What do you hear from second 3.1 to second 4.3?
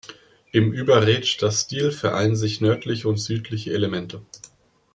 südliche Elemente.